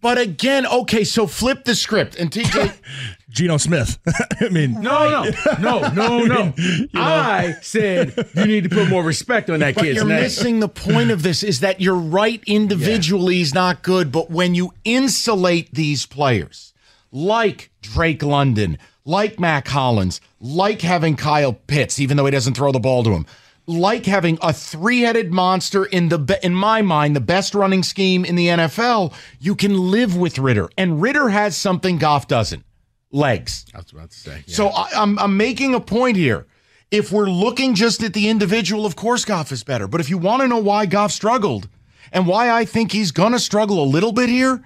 But 0.00 0.18
again, 0.18 0.66
okay, 0.66 1.04
so 1.04 1.26
flip 1.26 1.64
the 1.64 1.74
script 1.74 2.16
and 2.16 2.30
TJ. 2.30 2.76
Geno 3.30 3.58
Smith. 3.58 3.98
I 4.40 4.48
mean, 4.48 4.80
No, 4.80 5.30
no, 5.60 5.88
no, 5.90 6.24
no, 6.24 6.24
no. 6.56 7.00
I 7.00 7.54
said 7.62 8.12
you 8.34 8.44
need 8.46 8.64
to 8.64 8.70
put 8.70 8.88
more 8.88 9.04
respect 9.04 9.48
on 9.50 9.60
that 9.60 9.76
But 9.76 9.84
kid's 9.84 9.96
you're 9.96 10.04
name. 10.06 10.20
missing 10.22 10.58
the 10.60 10.68
point 10.68 11.10
of 11.12 11.22
this 11.22 11.44
is 11.44 11.60
that 11.60 11.80
you're 11.80 11.94
right 11.94 12.42
individually 12.46 13.40
is 13.40 13.54
not 13.54 13.82
good, 13.82 14.10
but 14.10 14.30
when 14.30 14.56
you 14.56 14.72
insulate 14.84 15.72
these 15.74 16.06
players, 16.06 16.72
like 17.12 17.70
Drake 17.82 18.22
London, 18.24 18.78
like 19.04 19.38
Mack 19.38 19.68
Hollins, 19.68 20.20
like 20.40 20.80
having 20.82 21.14
Kyle 21.14 21.52
Pitts, 21.52 22.00
even 22.00 22.16
though 22.16 22.24
he 22.24 22.32
doesn't 22.32 22.54
throw 22.54 22.72
the 22.72 22.80
ball 22.80 23.04
to 23.04 23.10
him, 23.10 23.26
like 23.70 24.06
having 24.06 24.38
a 24.42 24.52
three-headed 24.52 25.32
monster 25.32 25.84
in 25.84 26.08
the 26.08 26.38
in 26.42 26.54
my 26.54 26.82
mind 26.82 27.16
the 27.16 27.20
best 27.20 27.54
running 27.54 27.82
scheme 27.82 28.24
in 28.24 28.34
the 28.36 28.48
NFL, 28.48 29.12
you 29.38 29.54
can 29.54 29.90
live 29.90 30.16
with 30.16 30.38
Ridder, 30.38 30.68
and 30.76 31.00
Ridder 31.00 31.28
has 31.28 31.56
something 31.56 31.98
Goff 31.98 32.26
doesn't: 32.28 32.64
legs. 33.10 33.66
I 33.74 33.78
was 33.78 33.92
about 33.92 34.10
to 34.10 34.18
say. 34.18 34.44
So 34.46 34.68
I, 34.68 34.90
I'm 34.94 35.18
I'm 35.18 35.36
making 35.36 35.74
a 35.74 35.80
point 35.80 36.16
here. 36.16 36.46
If 36.90 37.12
we're 37.12 37.30
looking 37.30 37.74
just 37.74 38.02
at 38.02 38.14
the 38.14 38.28
individual, 38.28 38.84
of 38.84 38.96
course 38.96 39.24
Goff 39.24 39.52
is 39.52 39.62
better. 39.62 39.86
But 39.86 40.00
if 40.00 40.10
you 40.10 40.18
want 40.18 40.42
to 40.42 40.48
know 40.48 40.58
why 40.58 40.86
Goff 40.86 41.12
struggled 41.12 41.68
and 42.12 42.26
why 42.26 42.50
I 42.50 42.64
think 42.64 42.92
he's 42.92 43.12
gonna 43.12 43.38
struggle 43.38 43.82
a 43.82 43.86
little 43.86 44.12
bit 44.12 44.28
here, 44.28 44.64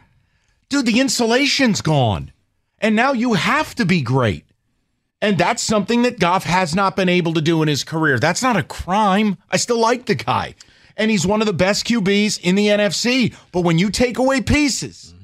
dude, 0.68 0.86
the 0.86 1.00
insulation's 1.00 1.82
gone, 1.82 2.32
and 2.78 2.96
now 2.96 3.12
you 3.12 3.34
have 3.34 3.74
to 3.74 3.84
be 3.84 4.00
great. 4.00 4.44
And 5.24 5.38
that's 5.38 5.62
something 5.62 6.02
that 6.02 6.18
Goff 6.18 6.44
has 6.44 6.74
not 6.74 6.96
been 6.96 7.08
able 7.08 7.32
to 7.34 7.40
do 7.40 7.62
in 7.62 7.68
his 7.68 7.82
career. 7.82 8.18
That's 8.18 8.42
not 8.42 8.56
a 8.56 8.62
crime. 8.62 9.38
I 9.50 9.56
still 9.56 9.80
like 9.80 10.04
the 10.06 10.14
guy. 10.14 10.54
And 10.96 11.10
he's 11.10 11.26
one 11.26 11.40
of 11.40 11.46
the 11.46 11.52
best 11.54 11.86
QBs 11.86 12.40
in 12.42 12.54
the 12.56 12.66
NFC. 12.68 13.34
But 13.50 13.62
when 13.62 13.78
you 13.78 13.90
take 13.90 14.18
away 14.18 14.40
pieces, 14.42 15.14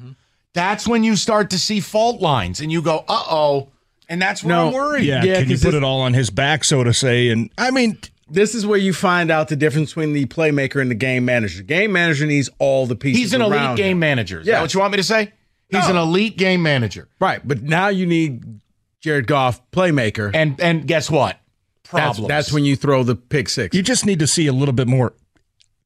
that's 0.54 0.88
when 0.88 1.04
you 1.04 1.16
start 1.16 1.50
to 1.50 1.58
see 1.58 1.80
fault 1.80 2.20
lines 2.20 2.60
and 2.60 2.72
you 2.72 2.82
go, 2.82 3.04
uh 3.08 3.24
oh. 3.30 3.68
And 4.08 4.20
that's 4.20 4.42
where 4.42 4.56
No, 4.56 4.66
I'm 4.68 4.72
worried. 4.72 5.04
yeah, 5.04 5.22
Yeah, 5.22 5.40
can 5.40 5.50
you 5.50 5.54
'cause 5.56 5.64
put 5.64 5.74
it 5.74 5.84
all 5.84 6.00
on 6.00 6.14
his 6.14 6.30
back, 6.30 6.64
so 6.64 6.82
to 6.82 6.92
say? 6.94 7.28
And 7.28 7.50
I 7.58 7.70
mean, 7.70 7.98
This 8.32 8.54
is 8.54 8.64
where 8.64 8.78
you 8.78 8.92
find 8.92 9.28
out 9.30 9.48
the 9.48 9.56
difference 9.56 9.90
between 9.90 10.12
the 10.12 10.24
playmaker 10.26 10.80
and 10.80 10.88
the 10.88 10.94
game 10.94 11.24
manager. 11.24 11.62
Game 11.64 11.90
manager 11.92 12.26
needs 12.26 12.48
all 12.60 12.86
the 12.86 12.94
pieces. 12.94 13.20
He's 13.20 13.32
an 13.34 13.42
elite 13.42 13.58
around 13.60 13.74
game 13.76 13.90
him. 13.92 13.98
manager. 13.98 14.40
Is 14.40 14.46
Yeah. 14.46 14.54
that 14.54 14.60
what 14.62 14.72
you 14.72 14.78
want 14.80 14.92
me 14.92 14.96
to 14.98 15.02
say? 15.02 15.32
He's 15.68 15.84
No. 15.84 15.90
an 15.90 15.96
elite 15.96 16.36
game 16.38 16.62
manager. 16.62 17.08
right? 17.18 17.40
But 17.46 17.62
now 17.64 17.88
you 17.88 18.06
need 18.06 18.42
Jared 19.00 19.26
Goff, 19.26 19.60
playmaker. 19.70 20.30
And 20.34 20.60
and 20.60 20.86
guess 20.86 21.10
what? 21.10 21.38
that's, 21.84 21.90
Problems. 21.90 22.28
that's 22.28 22.52
when 22.52 22.64
you 22.64 22.76
throw 22.76 23.02
the 23.02 23.16
pick 23.16 23.48
six. 23.48 23.74
you 23.76 23.82
just 23.82 24.06
need 24.06 24.20
to 24.20 24.26
see 24.26 24.46
a 24.46 24.52
little 24.52 24.74
bit 24.74 24.86
more, 24.86 25.12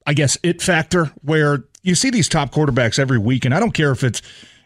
I 0.06 0.12
guess, 0.12 0.37
it 0.42 0.61
factor 0.61 1.06
where 1.23 1.64
you 1.83 1.94
see 1.94 2.11
these 2.11 2.28
top 2.28 2.52
quarterbacks 2.52 2.99
every 2.99 3.18
week, 3.18 3.44
and 3.44 3.54
I 3.54 3.61
don't 3.61 3.73
care 3.73 3.90
if 3.90 4.04
it's 4.04 4.21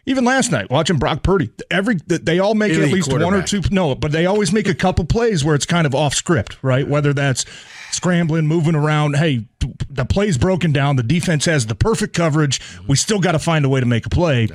Even 0.05 0.25
last 0.25 0.51
night, 0.51 0.69
watching 0.69 0.97
Brock 0.97 1.21
Purdy, 1.23 1.49
every 1.69 1.95
they 2.07 2.39
all 2.39 2.55
make 2.55 2.71
Elite 2.73 2.87
at 2.87 2.93
least 2.93 3.11
one 3.11 3.21
or 3.21 3.25
quarterback. 3.25 3.47
two. 3.47 3.61
No, 3.71 3.93
but 3.95 4.11
they 4.11 4.25
always 4.25 4.51
make 4.51 4.67
a 4.67 4.73
couple 4.73 5.05
plays 5.05 5.45
where 5.45 5.55
it's 5.55 5.65
kind 5.65 5.85
of 5.85 5.93
off 5.93 6.13
script, 6.13 6.57
right? 6.61 6.87
Whether 6.87 7.13
that's 7.13 7.45
scrambling, 7.91 8.47
moving 8.47 8.75
around. 8.75 9.15
Hey, 9.15 9.45
the 9.89 10.05
play's 10.05 10.37
broken 10.37 10.71
down. 10.71 10.95
The 10.95 11.03
defense 11.03 11.45
has 11.45 11.67
the 11.67 11.75
perfect 11.75 12.15
coverage. 12.15 12.59
We 12.87 12.95
still 12.95 13.19
got 13.19 13.33
to 13.33 13.39
find 13.39 13.63
a 13.65 13.69
way 13.69 13.79
to 13.81 13.85
make 13.85 14.05
a 14.05 14.09
play. 14.09 14.47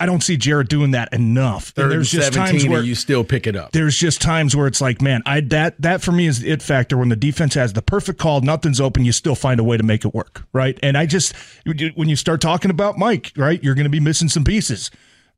I 0.00 0.06
don't 0.06 0.22
see 0.22 0.36
Jared 0.36 0.68
doing 0.68 0.92
that 0.92 1.12
enough. 1.12 1.70
Third 1.70 1.84
and 1.84 1.92
there's 1.92 2.10
just 2.10 2.32
times 2.32 2.66
where 2.66 2.82
you 2.82 2.94
still 2.94 3.24
pick 3.24 3.46
it 3.48 3.56
up. 3.56 3.72
there's 3.72 3.96
just 3.96 4.20
times 4.20 4.54
where 4.54 4.68
it's 4.68 4.80
like, 4.80 5.02
man, 5.02 5.22
I 5.26 5.40
that 5.40 5.80
that 5.82 6.02
for 6.02 6.12
me 6.12 6.26
is 6.26 6.40
the 6.40 6.50
it 6.50 6.62
factor 6.62 6.96
when 6.96 7.08
the 7.08 7.16
defense 7.16 7.54
has 7.54 7.72
the 7.72 7.82
perfect 7.82 8.18
call, 8.18 8.40
nothing's 8.40 8.80
open, 8.80 9.04
you 9.04 9.12
still 9.12 9.34
find 9.34 9.58
a 9.58 9.64
way 9.64 9.76
to 9.76 9.82
make 9.82 10.04
it 10.04 10.14
work, 10.14 10.44
right? 10.52 10.78
And 10.82 10.96
I 10.96 11.06
just 11.06 11.34
when 11.94 12.08
you 12.08 12.16
start 12.16 12.40
talking 12.40 12.70
about 12.70 12.96
Mike, 12.96 13.32
right, 13.36 13.62
you're 13.62 13.74
going 13.74 13.84
to 13.84 13.90
be 13.90 14.00
missing 14.00 14.28
some 14.28 14.44
pieces. 14.44 14.90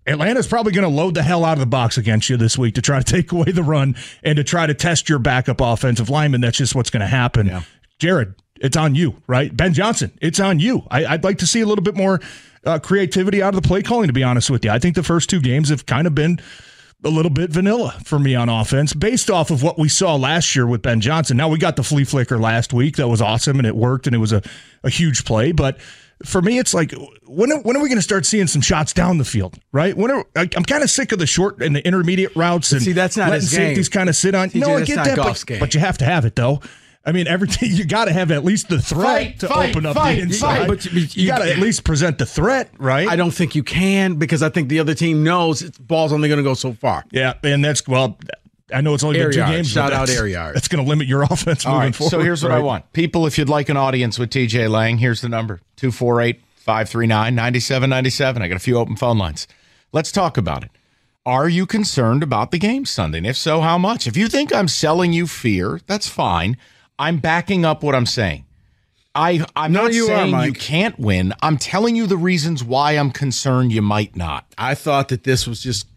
Atlanta's 0.06 0.46
probably 0.46 0.72
going 0.72 0.88
to 0.88 0.94
load 0.94 1.14
the 1.14 1.22
hell 1.22 1.44
out 1.44 1.54
of 1.54 1.60
the 1.60 1.66
box 1.66 1.96
against 1.98 2.28
you 2.28 2.36
this 2.36 2.58
week 2.58 2.74
to 2.74 2.82
try 2.82 3.00
to 3.00 3.04
take 3.12 3.32
away 3.32 3.52
the 3.52 3.62
run 3.62 3.96
and 4.22 4.36
to 4.36 4.44
try 4.44 4.66
to 4.66 4.74
test 4.74 5.08
your 5.08 5.18
backup 5.18 5.60
offensive 5.60 6.10
lineman. 6.10 6.40
That's 6.40 6.58
just 6.58 6.74
what's 6.74 6.90
going 6.90 7.00
to 7.00 7.06
happen. 7.06 7.62
Jared, 7.98 8.34
it's 8.60 8.76
on 8.76 8.94
you, 8.94 9.20
right? 9.26 9.54
Ben 9.56 9.72
Johnson, 9.72 10.12
it's 10.20 10.38
on 10.38 10.60
you. 10.60 10.86
I, 10.90 11.06
I'd 11.06 11.24
like 11.24 11.38
to 11.38 11.46
see 11.46 11.60
a 11.60 11.66
little 11.66 11.82
bit 11.82 11.96
more 11.96 12.20
uh, 12.64 12.78
creativity 12.78 13.42
out 13.42 13.54
of 13.54 13.62
the 13.62 13.66
play 13.66 13.82
calling, 13.82 14.06
to 14.06 14.12
be 14.12 14.22
honest 14.22 14.50
with 14.50 14.64
you. 14.64 14.70
I 14.70 14.78
think 14.78 14.94
the 14.94 15.02
first 15.02 15.30
two 15.30 15.40
games 15.40 15.70
have 15.70 15.86
kind 15.86 16.06
of 16.06 16.14
been 16.14 16.40
a 17.02 17.08
little 17.08 17.30
bit 17.30 17.50
vanilla 17.50 17.96
for 18.04 18.18
me 18.18 18.34
on 18.34 18.48
offense 18.48 18.92
based 18.92 19.30
off 19.30 19.50
of 19.50 19.62
what 19.62 19.78
we 19.78 19.88
saw 19.88 20.16
last 20.16 20.54
year 20.54 20.66
with 20.66 20.82
Ben 20.82 21.00
Johnson. 21.00 21.36
Now 21.36 21.48
we 21.48 21.58
got 21.58 21.76
the 21.76 21.82
flea 21.82 22.04
flicker 22.04 22.38
last 22.38 22.72
week. 22.74 22.96
That 22.96 23.08
was 23.08 23.22
awesome 23.22 23.58
and 23.58 23.66
it 23.66 23.74
worked 23.74 24.06
and 24.06 24.14
it 24.14 24.18
was 24.18 24.32
a, 24.32 24.42
a 24.84 24.90
huge 24.90 25.24
play. 25.24 25.52
But 25.52 25.80
for 26.26 26.42
me, 26.42 26.58
it's 26.58 26.74
like, 26.74 26.92
when 27.26 27.50
are, 27.52 27.60
when 27.60 27.76
are 27.76 27.82
we 27.82 27.88
going 27.88 27.98
to 27.98 28.02
start 28.02 28.26
seeing 28.26 28.46
some 28.46 28.60
shots 28.60 28.92
down 28.92 29.16
the 29.16 29.24
field, 29.24 29.58
right? 29.72 29.96
When 29.96 30.10
are, 30.10 30.26
I, 30.36 30.48
I'm 30.54 30.64
kind 30.64 30.82
of 30.82 30.90
sick 30.90 31.12
of 31.12 31.18
the 31.18 31.26
short 31.26 31.62
and 31.62 31.74
the 31.74 31.86
intermediate 31.86 32.36
routes 32.36 32.72
and 32.72 32.82
see, 32.82 32.92
that's 32.92 33.16
not 33.16 33.30
letting 33.30 33.40
his 33.40 33.50
game. 33.50 33.68
safeties 33.68 33.88
kind 33.88 34.10
of 34.10 34.16
sit 34.16 34.34
on. 34.34 34.50
TJ, 34.50 34.60
no, 34.60 34.76
I 34.76 34.84
get 34.84 34.96
that, 34.96 35.16
but, 35.16 35.46
game. 35.46 35.60
but 35.60 35.72
you 35.72 35.80
have 35.80 35.96
to 35.98 36.04
have 36.04 36.26
it 36.26 36.36
though. 36.36 36.60
I 37.04 37.12
mean, 37.12 37.26
everything 37.26 37.70
you 37.72 37.84
got 37.86 38.04
to 38.06 38.12
have 38.12 38.30
at 38.30 38.44
least 38.44 38.68
the 38.68 38.80
threat 38.80 39.04
Fight, 39.04 39.40
to 39.40 39.48
fight, 39.48 39.70
open 39.70 39.86
up 39.86 39.94
fight, 39.96 40.16
the 40.16 40.22
inside. 40.22 40.58
fight. 40.58 40.68
But 40.68 40.84
you- 40.84 41.00
you, 41.00 41.08
you- 41.12 41.26
got 41.28 41.38
to 41.38 41.50
at 41.50 41.58
least 41.58 41.84
present 41.84 42.18
the 42.18 42.26
threat, 42.26 42.70
right? 42.78 43.08
I 43.08 43.16
don't 43.16 43.30
think 43.30 43.54
you 43.54 43.62
can 43.62 44.14
because 44.16 44.42
I 44.42 44.48
think 44.50 44.68
the 44.68 44.80
other 44.80 44.94
team 44.94 45.24
knows 45.24 45.62
it's 45.62 45.78
ball's 45.78 46.12
only 46.12 46.28
going 46.28 46.38
to 46.38 46.44
go 46.44 46.54
so 46.54 46.72
far. 46.74 47.04
Yeah, 47.10 47.34
and 47.42 47.64
that's 47.64 47.86
well. 47.88 48.18
I 48.72 48.82
know 48.82 48.94
it's 48.94 49.02
only 49.02 49.18
Air 49.18 49.26
been 49.28 49.32
two 49.32 49.38
yard. 49.40 49.50
games. 49.52 49.68
but 49.74 49.80
Shout 49.80 49.92
out 49.92 50.06
that's- 50.06 50.16
air 50.16 50.26
yard. 50.28 50.54
That's 50.54 50.68
going 50.68 50.84
to 50.84 50.88
limit 50.88 51.08
your 51.08 51.22
offense 51.30 51.66
All 51.66 51.72
moving 51.72 51.86
right. 51.88 51.94
forward. 51.96 52.10
So 52.10 52.20
here's 52.20 52.42
what 52.42 52.52
I 52.52 52.60
want. 52.60 52.92
People, 52.92 53.26
if 53.26 53.36
you'd 53.36 53.48
like 53.48 53.68
an 53.68 53.76
audience 53.76 54.16
with 54.18 54.30
TJ 54.30 54.68
Lang, 54.70 54.98
here's 54.98 55.22
the 55.22 55.28
number 55.28 55.60
248 55.76 56.40
539 56.56 57.34
9797. 57.34 58.42
I 58.42 58.46
got 58.48 58.54
a 58.56 58.60
few 58.60 58.76
open 58.78 58.94
phone 58.94 59.18
lines. 59.18 59.48
Let's 59.92 60.12
talk 60.12 60.36
about 60.36 60.62
it. 60.62 60.70
Are 61.26 61.48
you 61.48 61.66
concerned 61.66 62.22
about 62.22 62.52
the 62.52 62.58
game 62.58 62.84
Sunday? 62.84 63.18
And 63.18 63.26
if 63.26 63.36
so, 63.36 63.60
how 63.60 63.76
much? 63.76 64.06
If 64.06 64.16
you 64.16 64.28
think 64.28 64.54
I'm 64.54 64.68
selling 64.68 65.12
you 65.12 65.26
fear, 65.26 65.80
that's 65.86 66.08
fine. 66.08 66.56
I'm 67.00 67.16
backing 67.18 67.64
up 67.64 67.82
what 67.82 67.94
I'm 67.96 68.06
saying. 68.06 68.44
I, 69.14 69.44
I'm 69.56 69.72
No, 69.72 69.84
not 69.84 69.92
you 69.94 70.04
are, 70.04 70.06
saying 70.06 70.40
you 70.44 70.52
can't 70.52 70.96
win. 70.98 71.34
I'm 71.42 71.56
telling 71.58 71.96
you 71.96 72.06
the 72.06 72.16
reasons 72.16 72.62
why 72.62 72.92
I'm 72.92 73.10
concerned 73.10 73.72
you 73.72 73.82
might 73.82 74.14
not. 74.14 74.46
I 74.56 74.76
thought 74.76 75.08
that 75.08 75.24
this 75.24 75.48
was 75.48 75.60
just 75.60 75.88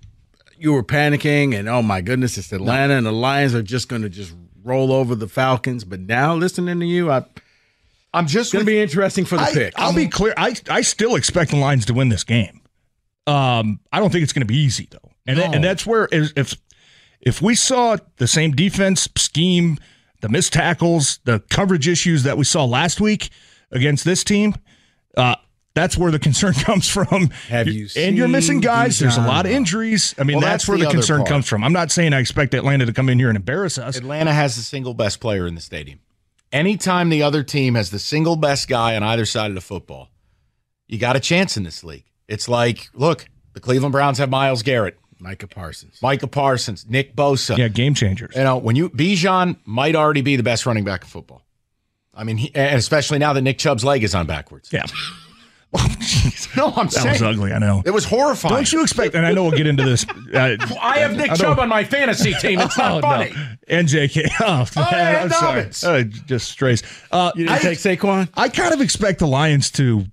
you 0.58 0.74
were 0.74 0.84
panicking 0.84 1.54
and 1.54 1.70
oh 1.70 1.84
my 1.84 2.02
goodness, 2.02 2.38
it's 2.40 2.52
Atlanta 2.52 2.96
and 2.96 3.06
the 3.06 3.12
Lions 3.12 3.54
are 3.54 3.62
just 3.62 3.88
going 3.90 4.02
to 4.02 4.10
just 4.10 4.34
roll 4.64 4.92
over 4.92 5.14
the 5.14 5.28
Falcons. 5.28 5.84
But 5.84 6.00
now 6.00 6.34
listening 6.36 6.80
to 6.80 6.86
you, 6.86 7.12
I 7.12 7.24
I'm 8.16 8.26
just 8.26 8.52
going 8.54 8.66
to 8.66 8.72
be 8.72 8.80
interesting 8.80 9.26
for 9.26 9.36
the 9.38 9.44
I, 9.44 9.52
pick. 9.54 9.74
I'll 9.76 9.94
be 9.94 10.08
clear. 10.08 10.34
I 10.38 10.56
I 10.70 10.82
still 10.82 11.16
expect 11.16 11.52
the 11.52 11.58
Lions 11.58 11.86
to 11.88 11.94
win 11.94 12.10
this 12.10 12.24
game. 12.24 12.62
Um, 13.28 13.80
I 13.92 14.00
don't 14.00 14.12
think 14.12 14.24
it's 14.24 14.34
going 14.34 14.42
to 14.48 14.52
be 14.52 14.58
easy 14.58 14.88
though, 14.90 15.12
and 15.28 15.38
No. 15.38 15.44
and 15.52 15.64
that's 15.64 15.86
where 15.86 16.08
if 16.12 16.32
if- 16.36 16.56
if 17.26 17.42
we 17.42 17.56
saw 17.56 17.96
the 18.18 18.28
same 18.28 18.52
defense 18.52 19.08
scheme, 19.18 19.78
the 20.24 20.30
missed 20.30 20.54
tackles, 20.54 21.20
the 21.26 21.42
coverage 21.50 21.86
issues 21.90 22.24
that 22.24 22.38
we 22.38 22.46
saw 22.46 22.64
last 22.64 23.02
week 23.02 23.30
against 23.72 24.06
this 24.06 24.24
team, 24.24 24.56
uh, 25.18 25.36
that's 25.76 25.98
where 25.98 26.12
the 26.12 26.20
concern 26.20 26.54
comes 26.54 26.88
from. 26.90 27.28
Have 27.50 27.68
You- 27.68 27.90
and 27.98 28.16
you're 28.16 28.30
missing 28.30 28.62
guys. 28.62 29.00
There's 29.00 29.18
a 29.18 29.22
lot 29.22 29.46
of 29.46 29.52
injuries. 29.52 30.16
I 30.18 30.24
mean, 30.24 30.38
Well, 30.38 30.42
that's, 30.42 30.64
that's 30.64 30.70
where 30.70 30.78
the 30.78 30.86
the, 30.86 30.92
concern 30.92 31.18
part. 31.20 31.30
comes 31.30 31.48
from. 31.50 31.62
I'm 31.62 31.74
not 31.74 31.92
saying 31.92 32.14
I 32.14 32.20
expect 32.20 32.54
Atlanta 32.54 32.86
to 32.86 32.94
come 32.94 33.10
in 33.10 33.20
here 33.20 33.28
and 33.30 33.36
embarrass 33.36 33.78
us. 33.78 33.98
Atlanta 33.98 34.32
has 34.32 34.56
the 34.56 34.62
single 34.62 34.94
best 34.94 35.20
player 35.20 35.46
in 35.46 35.56
the 35.56 35.62
stadium. 35.62 36.00
Anytime 36.54 37.10
the 37.10 37.22
other 37.24 37.44
team 37.44 37.76
has 37.76 37.90
the 37.90 38.00
single 38.00 38.36
best 38.38 38.70
guy 38.70 38.96
on 38.96 39.04
either 39.04 39.26
side 39.26 39.52
of 39.52 39.56
the 39.56 39.62
football, 39.62 40.10
you 40.88 41.00
got 41.00 41.16
a 41.18 41.20
chance 41.20 41.58
in 41.58 41.64
this 41.64 41.84
league. 41.84 42.06
It's 42.30 42.48
like, 42.48 42.88
look, 42.94 43.26
the 43.54 43.60
Cleveland 43.60 43.92
Browns 43.92 44.20
have 44.20 44.30
Myles 44.30 44.62
Garrett, 44.64 44.98
Micah 45.24 45.48
Parsons. 45.48 46.00
Micah 46.02 46.28
Parsons, 46.28 46.86
Nick 46.88 47.16
Bosa. 47.16 47.58
Yeah, 47.58 47.70
game 47.70 47.94
changers. 47.96 48.36
You 48.36 48.44
know, 48.44 48.58
when 48.58 48.76
you 48.76 48.90
Bijan 48.90 49.56
might 49.66 49.96
already 49.96 50.22
be 50.22 50.36
the 50.36 50.44
best 50.44 50.66
running 50.66 50.84
back 50.84 51.02
in 51.04 51.08
football. 51.08 51.42
I 52.14 52.24
mean, 52.26 52.38
he, 52.38 52.54
and 52.54 52.78
especially 52.78 53.18
now 53.20 53.34
that 53.34 53.42
Nick 53.42 53.58
Chubb's 53.58 53.84
leg 53.84 54.04
is 54.04 54.14
on 54.14 54.28
backwards. 54.28 54.72
Yeah. 54.72 54.84
Oh. 55.76 55.88
No, 56.56 56.68
I'm 56.68 56.86
That 56.86 56.92
saying 56.92 57.10
was 57.14 57.22
ugly. 57.24 57.52
I 57.52 57.58
know. 57.58 57.82
it 57.84 57.90
was 57.90 58.06
horrifying. 58.06 58.54
Don't 58.54 58.72
you 58.72 58.84
expect? 58.84 59.16
And 59.16 59.26
I 59.26 59.32
know 59.32 59.42
we'll 59.42 59.58
get 59.58 59.66
into 59.66 59.82
this. 59.84 60.06
Uh, 60.34 60.56
I 60.80 61.00
have 61.00 61.16
Nick 61.16 61.32
I 61.32 61.36
Chubb 61.36 61.60
on 61.60 61.68
my 61.70 61.84
fantasy 61.84 62.34
team. 62.36 62.60
It's 62.60 62.78
Oh, 62.78 63.00
not 63.00 63.02
funny. 63.02 63.32
no. 63.32 63.46
And 63.70 63.88
JK. 63.88 64.30
Oh, 64.42 64.66
yeah, 64.92 65.22
I'm 65.24 65.72
sorry. 65.72 66.02
Uh, 66.02 66.04
just 66.04 66.52
strays. 66.52 66.84
Uh, 67.12 67.32
You 67.36 67.46
didn't 67.48 67.56
I, 67.58 67.60
take 67.60 67.80
Saquon? 67.80 68.30
I 68.36 68.50
kind 68.50 68.72
of 68.74 68.82
expect 68.82 69.18
the 69.18 69.26
Lions 69.28 69.72
to 69.72 70.06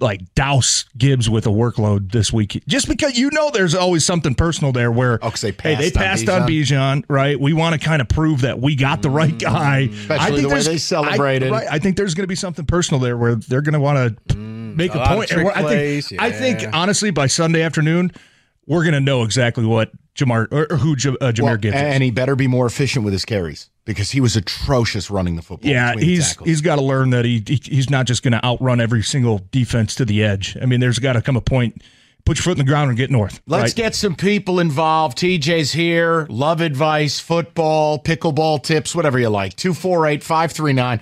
like 0.00 0.34
douse 0.34 0.84
Gibbs 0.96 1.28
with 1.28 1.46
a 1.46 1.50
workload 1.50 2.12
this 2.12 2.32
week, 2.32 2.62
just 2.66 2.88
because 2.88 3.18
you 3.18 3.30
know 3.30 3.50
there's 3.50 3.74
always 3.74 4.04
something 4.04 4.34
personal 4.34 4.72
there. 4.72 4.90
Where 4.90 5.18
Oh, 5.22 5.30
they 5.30 5.52
hey, 5.52 5.74
they 5.74 5.90
passed 5.90 6.28
on 6.28 6.42
Bijan, 6.48 7.04
right? 7.08 7.38
We 7.38 7.52
want 7.52 7.80
to 7.80 7.84
kind 7.84 8.00
of 8.00 8.08
prove 8.08 8.42
that 8.42 8.60
we 8.60 8.76
got 8.76 9.02
the 9.02 9.10
right 9.10 9.36
mm-hmm. 9.36 9.54
guy. 9.54 9.78
Especially 9.92 10.42
the 10.42 10.48
way 10.48 10.62
they 10.62 10.78
celebrated. 10.78 11.48
I, 11.48 11.52
right, 11.52 11.66
I 11.70 11.78
think 11.78 11.96
there's 11.96 12.14
going 12.14 12.24
to 12.24 12.28
be 12.28 12.34
something 12.34 12.66
personal 12.66 13.00
there 13.00 13.16
where 13.16 13.34
they're 13.34 13.62
going 13.62 13.74
to 13.74 13.80
want 13.80 14.16
to 14.28 14.34
mm, 14.34 14.76
make 14.76 14.94
a 14.94 15.00
a, 15.00 15.06
point. 15.08 15.28
trick 15.28 15.38
And 15.38 15.46
we're- 15.46 15.56
I 15.56 15.62
plays, 15.62 16.08
think, 16.08 16.20
I 16.20 16.32
think 16.32 16.64
honestly, 16.74 17.10
by 17.10 17.26
Sunday 17.26 17.62
afternoon, 17.62 18.12
we're 18.66 18.82
going 18.82 18.94
to 18.94 19.00
know 19.00 19.22
exactly 19.22 19.64
what 19.64 19.90
Jamar 20.18 20.48
or, 20.50 20.66
or 20.70 20.76
who 20.78 20.96
J- 20.96 21.10
uh, 21.20 21.32
Jahmyr 21.32 21.42
Well, 21.42 21.56
Gibbs 21.56 21.76
is. 21.76 21.82
and 21.82 22.02
he 22.02 22.10
better 22.10 22.34
be 22.34 22.48
more 22.48 22.66
efficient 22.66 23.04
with 23.04 23.12
his 23.12 23.24
carries 23.24 23.70
because 23.84 24.10
he 24.10 24.20
was 24.20 24.34
atrocious 24.36 25.10
running 25.10 25.36
the 25.36 25.42
football. 25.42 25.70
Yeah, 25.70 25.94
he's 25.94 26.36
he's 26.44 26.60
got 26.60 26.76
to 26.76 26.82
learn 26.82 27.10
that 27.10 27.24
he, 27.24 27.42
he 27.46 27.60
he's 27.62 27.88
not 27.88 28.06
just 28.06 28.22
going 28.22 28.32
to 28.32 28.44
outrun 28.44 28.80
every 28.80 29.02
single 29.02 29.40
defense 29.52 29.94
to 29.94 30.04
the 30.04 30.24
edge. 30.24 30.56
I 30.60 30.66
mean, 30.66 30.80
there's 30.80 30.98
got 30.98 31.12
to 31.12 31.22
come 31.22 31.36
a 31.36 31.40
point. 31.40 31.82
Put 32.24 32.36
your 32.36 32.42
foot 32.42 32.52
in 32.52 32.58
the 32.58 32.64
ground 32.70 32.90
and 32.90 32.98
get 32.98 33.10
north. 33.10 33.40
Let's 33.46 33.70
right? 33.70 33.76
get 33.76 33.94
some 33.94 34.14
people 34.14 34.60
involved. 34.60 35.16
TJ's 35.16 35.72
here. 35.72 36.26
Love 36.28 36.60
advice, 36.60 37.18
football, 37.20 38.02
pickleball 38.02 38.62
tips, 38.62 38.94
whatever 38.94 39.18
you 39.18 39.30
like. 39.30 39.56
248 39.56 40.22
539 40.22 41.00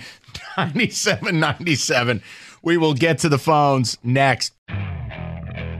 9797. 0.56 2.22
We 2.62 2.78
will 2.78 2.94
get 2.94 3.18
to 3.18 3.28
the 3.28 3.38
phones 3.38 3.96
next. 4.02 4.52